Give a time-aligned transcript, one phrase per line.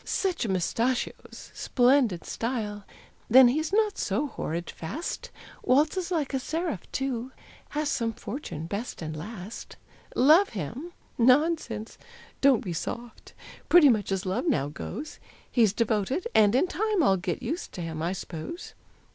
[0.03, 1.51] Such mustachios!
[1.53, 2.85] splendid style!
[3.29, 5.29] Then he's not so horrid fast
[5.61, 7.31] Waltzes like a seraph, too;
[7.69, 9.75] Has some fortune best and last.
[10.15, 10.91] Love him?
[11.19, 11.99] Nonsense.
[12.41, 13.33] Don't be "soft;"
[13.69, 15.19] Pretty much as love now goes;
[15.51, 18.73] He's devoted, and in time I'll get used to him, I 'spose.